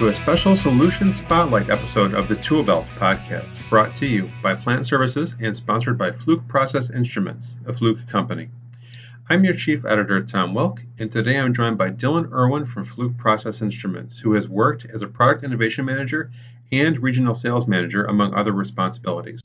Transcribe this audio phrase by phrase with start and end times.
[0.00, 4.54] To a special Solution Spotlight episode of the Tool Belt podcast, brought to you by
[4.54, 8.48] Plant Services and sponsored by Fluke Process Instruments, a Fluke company.
[9.28, 13.18] I'm your chief editor, Tom Wilk, and today I'm joined by Dylan Irwin from Fluke
[13.18, 16.30] Process Instruments, who has worked as a product innovation manager
[16.72, 19.42] and regional sales manager, among other responsibilities.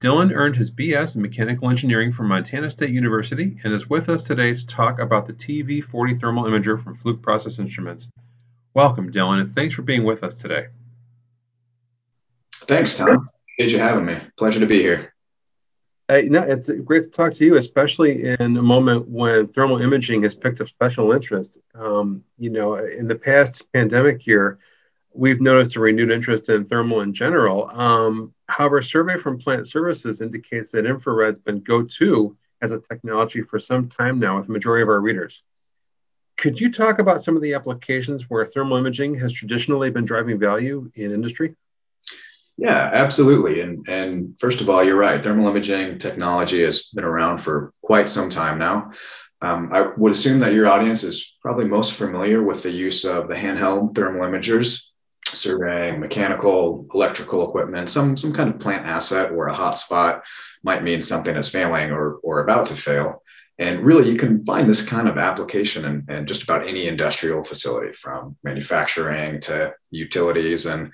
[0.00, 4.22] Dylan earned his BS in mechanical engineering from Montana State University and is with us
[4.22, 8.08] today to talk about the TV40 thermal imager from Fluke Process Instruments.
[8.76, 10.66] Welcome, Dylan, and thanks for being with us today.
[12.52, 13.30] Thanks, Tom.
[13.54, 14.18] Appreciate you having me.
[14.36, 15.14] Pleasure to be here.
[16.08, 20.24] Hey, no, it's great to talk to you, especially in a moment when thermal imaging
[20.24, 21.56] has picked up special interest.
[21.74, 24.58] Um, you know, in the past pandemic year,
[25.14, 27.70] we've noticed a renewed interest in thermal in general.
[27.70, 33.40] Um, however, a survey from Plant Services indicates that infrared's been go-to as a technology
[33.40, 35.42] for some time now with the majority of our readers.
[36.38, 40.38] Could you talk about some of the applications where thermal imaging has traditionally been driving
[40.38, 41.54] value in industry?
[42.58, 43.60] Yeah, absolutely.
[43.60, 45.22] And and first of all, you're right.
[45.22, 48.92] Thermal imaging technology has been around for quite some time now.
[49.42, 53.28] Um, I would assume that your audience is probably most familiar with the use of
[53.28, 54.86] the handheld thermal imagers,
[55.34, 60.24] surveying mechanical, electrical equipment, some some kind of plant asset where a hot spot
[60.62, 63.22] might mean something is failing or or about to fail.
[63.58, 67.42] And really, you can find this kind of application in, in just about any industrial
[67.42, 70.66] facility, from manufacturing to utilities.
[70.66, 70.92] And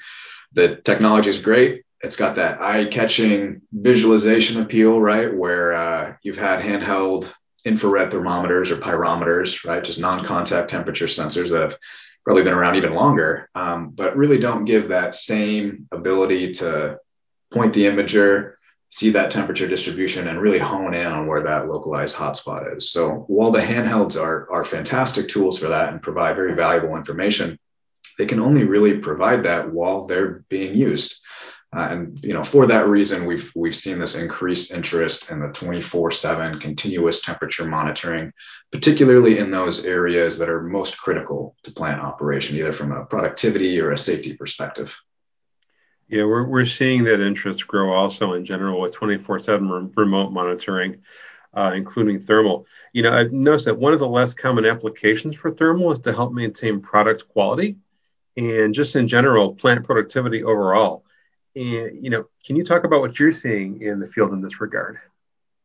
[0.52, 1.82] the technology is great.
[2.02, 5.34] It's got that eye-catching visualization appeal, right?
[5.34, 7.32] Where uh, you've had handheld
[7.64, 9.84] infrared thermometers or pyrometers, right?
[9.84, 11.78] Just non-contact temperature sensors that have
[12.24, 16.98] probably been around even longer, um, but really don't give that same ability to
[17.52, 18.54] point the imager,
[18.92, 22.92] see that temperature distribution and really hone in on where that localized hotspot is.
[22.92, 27.58] So while the handhelds are, are fantastic tools for that and provide very valuable information,
[28.18, 31.16] they can only really provide that while they're being used.
[31.74, 35.48] Uh, and you know, for that reason, we've we've seen this increased interest in the
[35.48, 38.30] 24/7 continuous temperature monitoring,
[38.70, 43.80] particularly in those areas that are most critical to plant operation, either from a productivity
[43.80, 44.94] or a safety perspective.
[46.12, 51.00] Yeah, we're, we're seeing that interest grow also in general with 24 7 remote monitoring,
[51.54, 52.66] uh, including thermal.
[52.92, 56.12] You know, I've noticed that one of the less common applications for thermal is to
[56.12, 57.78] help maintain product quality
[58.36, 61.06] and just in general plant productivity overall.
[61.56, 64.60] And, you know, can you talk about what you're seeing in the field in this
[64.60, 64.98] regard?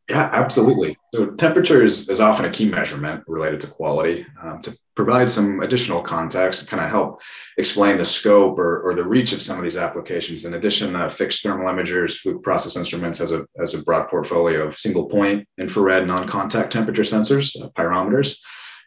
[0.10, 0.96] Yeah, absolutely.
[1.14, 4.26] So temperature is, is often a key measurement related to quality.
[4.42, 7.22] Um, to provide some additional context to kind of help
[7.58, 10.44] explain the scope or, or the reach of some of these applications.
[10.44, 14.68] In addition, uh, fixed thermal imagers, Fluke Process Instruments has a, has a broad portfolio
[14.68, 18.40] of single point infrared non-contact temperature sensors, uh, pyrometers.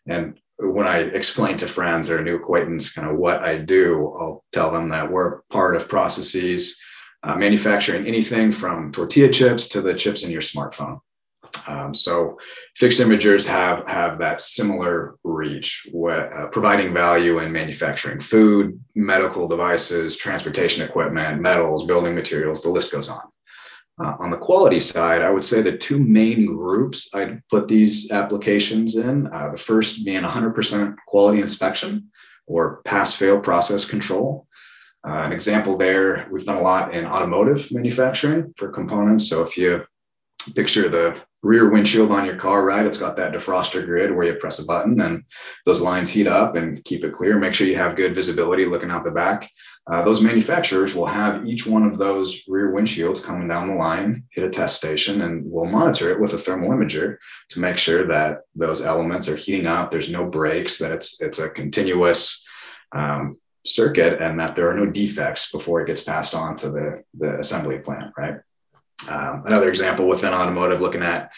[0.08, 4.44] And when I explain to friends or new acquaintance kind of what I do, I'll
[4.52, 6.76] tell them that we're part of processes
[7.22, 10.98] uh, manufacturing anything from tortilla chips to the chips in your smartphone.
[11.66, 12.38] Um, so
[12.76, 20.16] fixed imagers have have that similar reach, uh, providing value in manufacturing food, medical devices,
[20.16, 22.62] transportation equipment, metals, building materials.
[22.62, 23.22] The list goes on.
[24.00, 28.10] Uh, on the quality side, I would say the two main groups I'd put these
[28.10, 29.26] applications in.
[29.26, 32.10] Uh, the first being 100% quality inspection
[32.46, 34.46] or pass-fail process control.
[35.06, 39.28] Uh, an example there, we've done a lot in automotive manufacturing for components.
[39.28, 39.84] So if you
[40.54, 42.84] picture the rear windshield on your car, right?
[42.84, 45.24] It's got that defroster grid where you press a button and
[45.64, 47.38] those lines heat up and keep it clear.
[47.38, 49.50] Make sure you have good visibility looking out the back.
[49.90, 54.22] Uh, those manufacturers will have each one of those rear windshields coming down the line,
[54.30, 57.16] hit a test station, and we'll monitor it with a thermal imager
[57.48, 59.90] to make sure that those elements are heating up.
[59.90, 62.46] There's no breaks, that it's it's a continuous
[62.92, 67.04] um, circuit, and that there are no defects before it gets passed on to the
[67.14, 68.34] the assembly plant, right?
[69.08, 71.30] Um, another example within automotive, looking at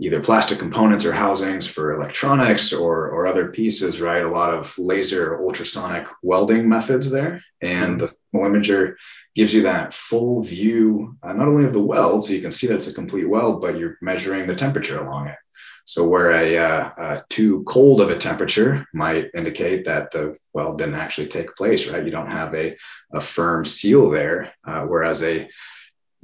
[0.00, 4.22] either plastic components or housings for electronics or, or other pieces, right?
[4.22, 7.42] A lot of laser ultrasonic welding methods there.
[7.60, 8.94] And the thermal imager
[9.34, 12.68] gives you that full view, uh, not only of the weld, so you can see
[12.68, 15.36] that it's a complete weld, but you're measuring the temperature along it.
[15.84, 20.78] So where a, uh, uh, too cold of a temperature might indicate that the weld
[20.78, 22.04] didn't actually take place, right?
[22.04, 22.76] You don't have a,
[23.12, 25.48] a firm seal there, uh, whereas a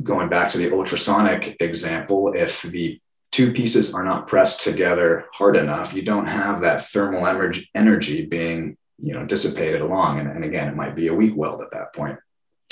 [0.03, 3.01] going back to the ultrasonic example, if the
[3.31, 7.27] two pieces are not pressed together hard enough, you don't have that thermal
[7.75, 10.21] energy being you know dissipated along.
[10.21, 12.19] And, and again, it might be a weak weld at that point.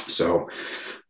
[0.06, 0.48] So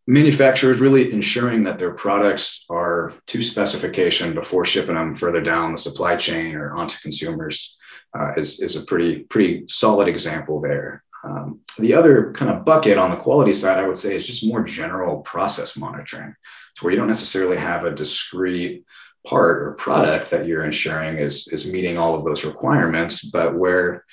[0.06, 5.79] manufacturers really ensuring that their products are to specification before shipping them further down the
[5.79, 7.76] supply chain or onto consumers
[8.19, 11.02] uh, is, is a pretty pretty solid example there.
[11.25, 14.47] Um, the other kind of bucket on the quality side, I would say, is just
[14.47, 16.35] more general process monitoring,
[16.77, 18.85] to where you don't necessarily have a discrete
[19.27, 24.05] part or product that you're ensuring is is meeting all of those requirements, but where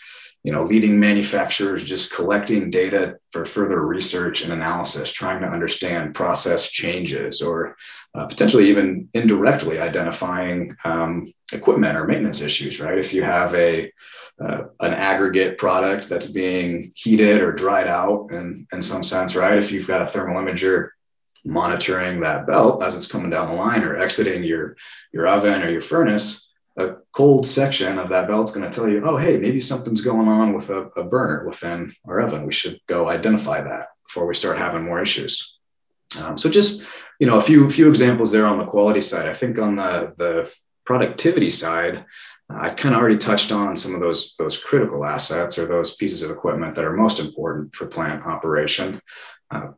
[0.44, 6.16] you know leading manufacturers just collecting data for further research and analysis, trying to understand
[6.16, 7.76] process changes or
[8.16, 12.80] uh, potentially even indirectly identifying um, equipment or maintenance issues.
[12.80, 13.92] Right, if you have a
[14.42, 19.58] uh, an aggregate product that's being heated or dried out in, in some sense, right?
[19.58, 20.90] If you've got a thermal imager
[21.44, 24.76] monitoring that belt as it's coming down the line or exiting your
[25.12, 26.48] your oven or your furnace,
[26.78, 30.28] a cold section of that belt's going to tell you, oh, hey, maybe something's going
[30.28, 32.46] on with a, a burner within our oven.
[32.46, 35.59] We should go identify that before we start having more issues.
[36.18, 36.86] Um, so just
[37.20, 39.28] you know a few few examples there on the quality side.
[39.28, 40.52] I think on the the
[40.86, 42.06] productivity side,
[42.50, 46.22] I've kind of already touched on some of those those critical assets or those pieces
[46.22, 49.02] of equipment that are most important for plant operation.
[49.52, 49.70] Uh,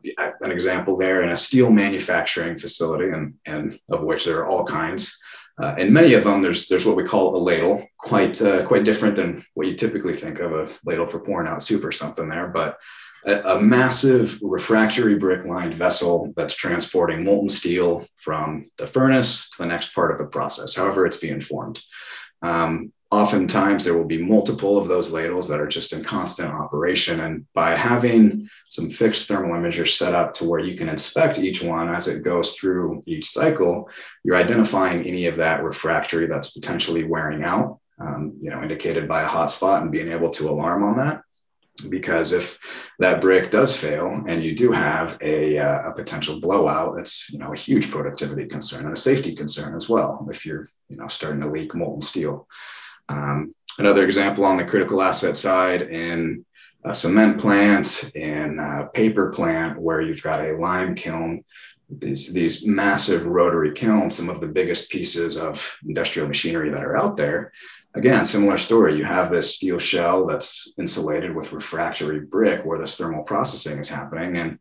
[0.42, 4.66] an example there in a steel manufacturing facility, and, and of which there are all
[4.66, 5.18] kinds.
[5.58, 8.84] Uh, and many of them, there's there's what we call a ladle, quite uh, quite
[8.84, 12.28] different than what you typically think of a ladle for pouring out soup or something
[12.28, 12.78] there, but
[13.26, 19.58] a, a massive refractory brick lined vessel that's transporting molten steel from the furnace to
[19.58, 21.80] the next part of the process, however it's being formed.
[22.42, 27.20] Um, oftentimes there will be multiple of those ladles that are just in constant operation.
[27.20, 31.62] And by having some fixed thermal imagers set up to where you can inspect each
[31.62, 33.90] one as it goes through each cycle,
[34.24, 39.22] you're identifying any of that refractory that's potentially wearing out, um, you know, indicated by
[39.22, 41.20] a hot spot and being able to alarm on that.
[41.88, 42.58] Because if
[42.98, 47.38] that brick does fail and you do have a, uh, a potential blowout, that's you
[47.38, 50.26] know a huge productivity concern and a safety concern as well.
[50.30, 52.46] If you're you know starting to leak molten steel,
[53.08, 56.44] um, another example on the critical asset side in
[56.84, 61.44] a cement plant, in a paper plant, where you've got a lime kiln,
[61.88, 66.96] these, these massive rotary kilns, some of the biggest pieces of industrial machinery that are
[66.96, 67.52] out there.
[67.94, 68.96] Again, similar story.
[68.96, 73.88] You have this steel shell that's insulated with refractory brick where this thermal processing is
[73.88, 74.38] happening.
[74.38, 74.58] And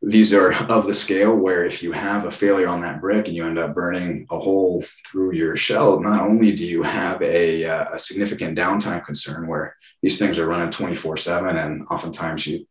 [0.00, 3.36] these are of the scale where if you have a failure on that brick and
[3.36, 7.64] you end up burning a hole through your shell, not only do you have a,
[7.66, 12.66] uh, a significant downtime concern where these things are running 24 7 and oftentimes you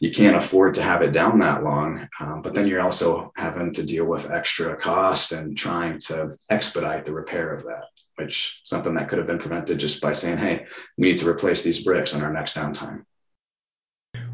[0.00, 3.72] you can't afford to have it down that long um, but then you're also having
[3.72, 7.84] to deal with extra cost and trying to expedite the repair of that
[8.16, 10.66] which something that could have been prevented just by saying hey
[10.98, 13.04] we need to replace these bricks on our next downtime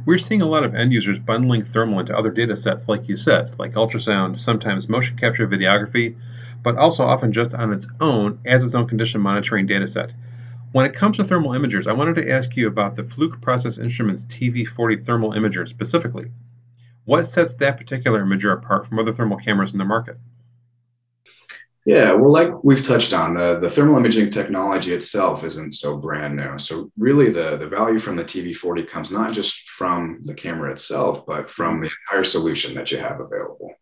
[0.09, 3.17] we're seeing a lot of end users bundling thermal into other data sets, like you
[3.17, 6.17] said, like ultrasound, sometimes motion capture videography,
[6.63, 10.13] but also often just on its own as its own condition monitoring data set.
[10.73, 13.77] When it comes to thermal imagers, I wanted to ask you about the Fluke Process
[13.77, 16.31] Instruments TV40 thermal imager specifically.
[17.05, 20.17] What sets that particular imager apart from other thermal cameras in the market?
[21.88, 26.37] Yeah, well, like we've touched on, the, the thermal imaging technology itself isn't so brand
[26.37, 26.58] new.
[26.58, 31.24] So really the, the value from the TV40 comes not just from the camera itself,
[31.24, 33.74] but from the entire solution that you have available.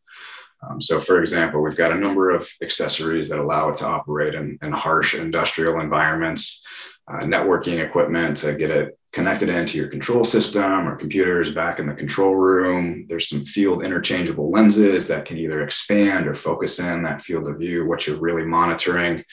[0.62, 4.36] Um, so for example, we've got a number of accessories that allow it to operate
[4.36, 6.64] in, in harsh industrial environments,
[7.08, 11.86] uh, networking equipment to get it connected into your control system or computers back in
[11.86, 13.06] the control room.
[13.08, 17.56] There's some field interchangeable lenses that can either expand or focus in that field of
[17.58, 19.24] view, what you're really monitoring.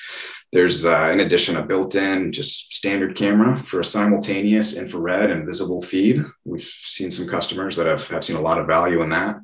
[0.53, 5.45] There's, uh, in addition, a built in just standard camera for a simultaneous infrared and
[5.45, 6.23] visible feed.
[6.45, 9.35] We've seen some customers that have, have seen a lot of value in that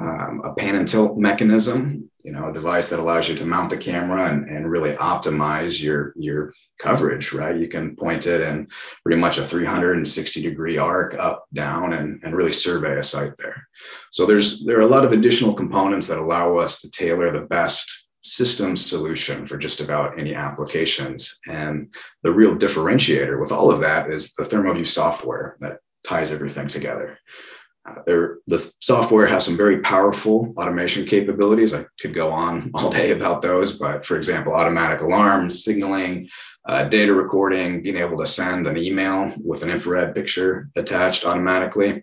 [0.00, 3.68] um, a pan and tilt mechanism, you know, a device that allows you to mount
[3.68, 7.60] the camera and, and really optimize your your coverage, right?
[7.60, 8.66] You can point it in
[9.04, 13.68] pretty much a 360 degree arc up, down, and, and really survey a site there.
[14.10, 17.46] So there's there are a lot of additional components that allow us to tailor the
[17.46, 17.90] best
[18.22, 21.38] system solution for just about any applications.
[21.46, 21.92] And
[22.22, 27.18] the real differentiator with all of that is the ThermoView software that ties everything together.
[28.06, 31.72] The software has some very powerful automation capabilities.
[31.72, 36.28] I could go on all day about those, but for example, automatic alarms, signaling,
[36.66, 42.02] uh, data recording, being able to send an email with an infrared picture attached automatically.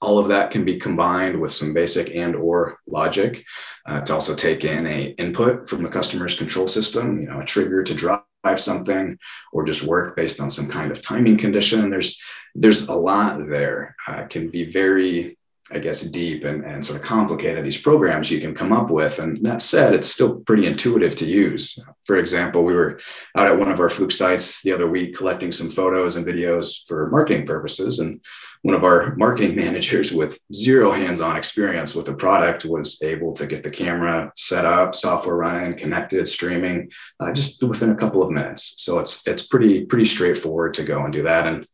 [0.00, 3.44] All of that can be combined with some basic and or logic
[3.86, 7.44] uh, to also take in a input from the customer's control system, you know, a
[7.44, 8.22] trigger to drive
[8.56, 9.16] something
[9.52, 11.90] or just work based on some kind of timing condition.
[11.90, 12.20] There's
[12.54, 13.96] there's a lot there.
[14.06, 15.38] Uh, can be very
[15.72, 19.18] I guess, deep and, and sort of complicated these programs you can come up with.
[19.18, 21.78] And that said, it's still pretty intuitive to use.
[22.04, 23.00] For example, we were
[23.36, 26.86] out at one of our Fluke sites the other week collecting some photos and videos
[26.88, 28.00] for marketing purposes.
[28.00, 28.20] And
[28.60, 33.46] one of our marketing managers with zero hands-on experience with the product was able to
[33.46, 38.30] get the camera set up, software running, connected, streaming, uh, just within a couple of
[38.30, 38.74] minutes.
[38.78, 41.46] So it's it's pretty pretty straightforward to go and do that.
[41.46, 41.66] And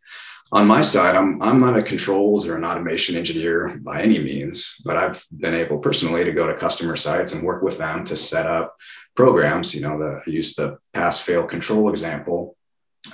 [0.51, 4.81] on my side, I'm I'm not a controls or an automation engineer by any means,
[4.85, 8.17] but I've been able personally to go to customer sites and work with them to
[8.17, 8.77] set up
[9.15, 9.75] programs.
[9.75, 12.57] You know, the I used the pass fail control example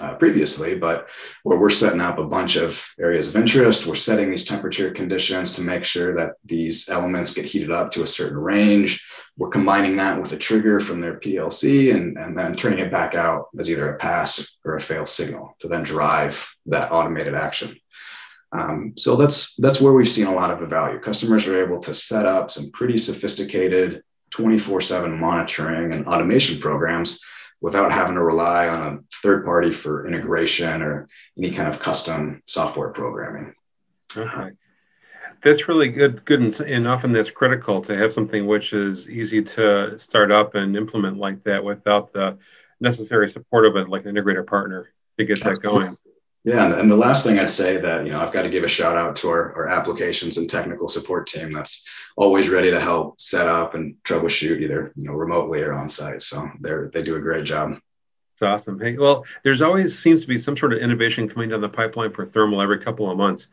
[0.01, 1.09] uh, previously, but
[1.43, 5.53] where we're setting up a bunch of areas of interest, we're setting these temperature conditions
[5.53, 9.05] to make sure that these elements get heated up to a certain range.
[9.37, 13.15] We're combining that with a trigger from their PLC and, and then turning it back
[13.15, 17.77] out as either a pass or a fail signal to then drive that automated action.
[18.53, 21.01] Um, so that's that's where we've seen a lot of the value.
[21.01, 27.21] Customers are able to set up some pretty sophisticated 24/7 monitoring and automation programs
[27.65, 32.43] without having to rely on a third party for integration or any kind of custom
[32.45, 33.55] software programming.
[34.15, 34.51] Okay.
[35.43, 39.99] That's really good, good, and often that's critical to have something which is easy to
[39.99, 42.37] start up and implement like that without the
[42.81, 45.89] necessary support of it, like an integrator partner to get that going.
[46.45, 48.69] Yeah, and the last thing I'd say that you know I've got to give a
[48.69, 51.87] shout out to our, our applications and technical support team that's
[52.17, 56.21] always ready to help set up and troubleshoot either you know remotely or on site.
[56.21, 57.79] So they're they do a great job.
[58.35, 58.79] It's awesome.
[58.79, 62.13] Hey, well, there's always seems to be some sort of innovation coming down the pipeline
[62.13, 63.49] for thermal every couple of months.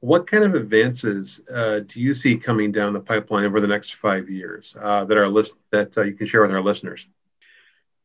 [0.00, 3.94] What kind of advances uh, do you see coming down the pipeline over the next
[3.94, 7.08] five years uh, that are list that uh, you can share with our listeners?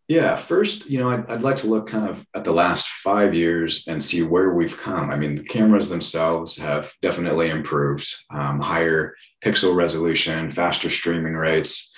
[0.08, 3.34] Yeah, first, you know, I'd, I'd, like to look kind of at the last five
[3.34, 5.10] years and see where we've come.
[5.10, 11.93] I mean, the cameras themselves have definitely improved, um, higher pixel resolution, faster streaming rates.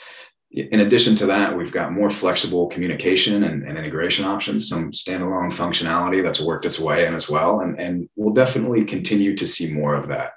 [0.51, 5.51] In addition to that, we've got more flexible communication and, and integration options, some standalone
[5.51, 7.61] functionality that's worked its way in as well.
[7.61, 10.33] And, and we'll definitely continue to see more of that.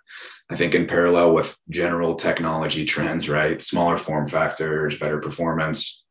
[0.48, 3.62] I think in parallel with general technology trends, right?
[3.62, 6.04] Smaller form factors, better performance,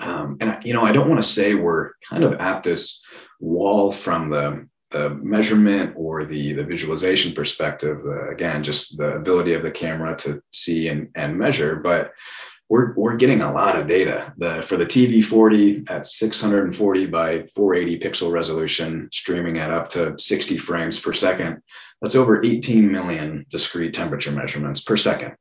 [0.00, 3.02] um, and you know, I don't want to say we're kind of at this
[3.40, 8.02] wall from the the measurement or the the visualization perspective.
[8.02, 12.12] The, again, just the ability of the camera to see and, and measure, but
[12.68, 14.32] we're we're getting a lot of data.
[14.38, 20.56] The for the TV40 at 640 by 480 pixel resolution, streaming at up to 60
[20.58, 21.60] frames per second.
[22.00, 25.36] That's over 18 million discrete temperature measurements per second.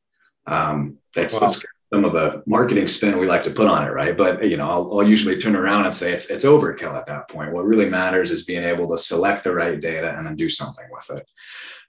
[0.45, 1.39] Um, that's, wow.
[1.41, 4.17] that's some of the marketing spin we like to put on it, right?
[4.17, 7.29] But you know, I'll, I'll, usually turn around and say it's it's overkill at that
[7.29, 7.53] point.
[7.53, 10.85] What really matters is being able to select the right data and then do something
[10.91, 11.29] with it.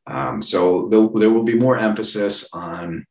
[0.07, 3.07] Um, so there, will be more emphasis on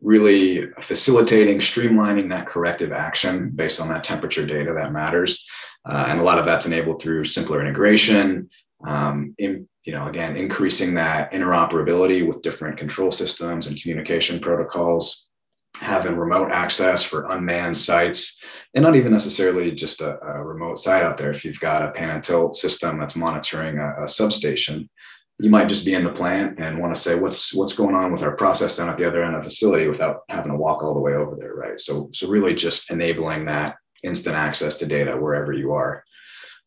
[0.00, 5.44] really facilitating, streamlining that corrective action based on that temperature data that matters,
[5.84, 8.48] uh, and a lot of that's enabled through simpler integration.
[8.84, 15.27] Um, in, you know, again, increasing that interoperability with different control systems and communication protocols
[15.76, 18.40] having remote access for unmanned sites
[18.74, 21.30] and not even necessarily just a, a, remote site out there.
[21.30, 24.88] If you've got a pan and tilt system that's monitoring a, a, substation,
[25.38, 28.12] you might just be in the plant and want to say what's what's going on
[28.12, 30.82] with our process down at the other end of the facility without having to walk
[30.82, 31.78] all the way over there, right?
[31.78, 36.02] So so really just enabling that instant access to data wherever you are.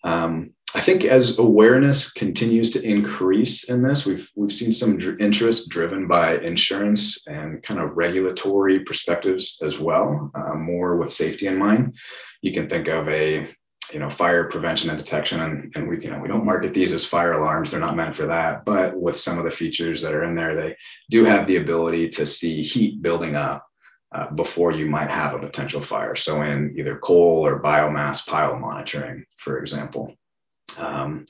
[0.03, 5.19] Um, I think as awareness continues to increase in this, we've we've seen some dr-
[5.19, 11.47] interest driven by insurance and kind of regulatory perspectives as well, uh, more with safety
[11.47, 11.95] in mind.
[12.41, 13.47] You can think of a
[13.91, 16.93] you know fire prevention and detection, and, and we you know we don't market these
[16.93, 18.63] as fire alarms; they're not meant for that.
[18.63, 20.77] But with some of the features that are in there, they
[21.09, 23.67] do have the ability to see heat building up
[24.13, 26.15] uh, before you might have a potential fire.
[26.15, 30.15] So in either coal or biomass pile monitoring, for example.
[30.77, 31.25] Um,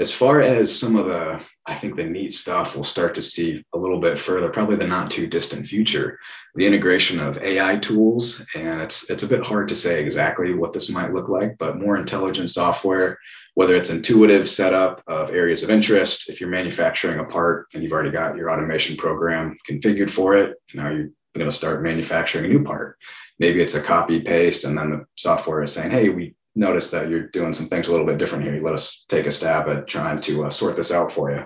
[0.00, 3.64] as far as some of the, I think the neat stuff we'll start to see
[3.74, 6.18] a little bit further, probably the not too distant future,
[6.54, 8.44] the integration of AI tools.
[8.54, 11.78] And it's, it's a bit hard to say exactly what this might look like, but
[11.78, 13.18] more intelligent software,
[13.54, 17.92] whether it's intuitive setup of areas of interest, if you're manufacturing a part and you've
[17.92, 22.48] already got your automation program configured for it, now you're going to start manufacturing a
[22.48, 22.98] new part.
[23.38, 27.08] Maybe it's a copy paste, and then the software is saying, hey, we notice that
[27.08, 28.58] you're doing some things a little bit different here.
[28.58, 31.44] Let us take a stab at trying to uh, sort this out for you.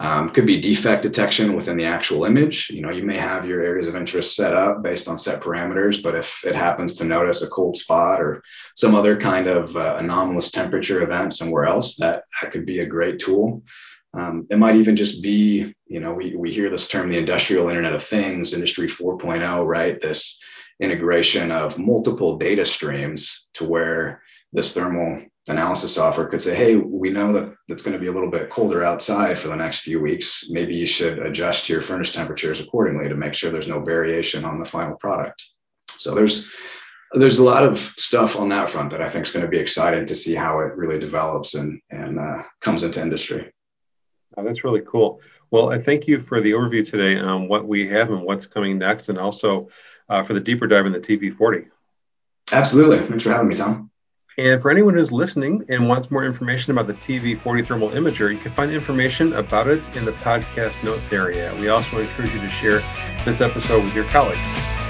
[0.00, 2.68] Um, could be defect detection within the actual image.
[2.68, 6.02] You know, you may have your areas of interest set up based on set parameters,
[6.02, 8.42] but if it happens to notice a cold spot or
[8.74, 12.86] some other kind of uh, anomalous temperature event somewhere else, that, that could be a
[12.86, 13.62] great tool.
[14.14, 17.68] Um, it might even just be, You know, we, we hear this term, the industrial
[17.68, 20.00] internet of things, industry 4.0, right?
[20.00, 20.40] This
[20.80, 27.10] integration of multiple data streams to where this thermal analysis software could say, hey, we
[27.10, 30.00] know that it's going to be a little bit colder outside for the next few
[30.00, 30.46] weeks.
[30.48, 34.58] Maybe you should adjust your furnace temperatures accordingly to make sure there's no variation on
[34.58, 35.42] the final product.
[35.96, 36.50] So there's
[37.12, 39.58] there's a lot of stuff on that front that I think is going to be
[39.58, 43.52] exciting to see how it really develops and and uh, comes into industry.
[44.36, 45.20] Oh, that's really cool.
[45.50, 48.78] Well, I thank you for the overview today on what we have and what's coming
[48.78, 49.68] next, and also
[50.08, 51.66] Uh, for the deeper dive in the TV40.
[52.52, 52.98] Absolutely.
[53.06, 53.90] Thanks for having me, Tom.
[54.36, 58.38] And for anyone who's listening and wants more information about the TV40 thermal imager, you
[58.38, 61.54] can find information about it in the podcast notes area.
[61.60, 62.80] We also encourage you to share
[63.24, 64.83] this episode with your colleagues.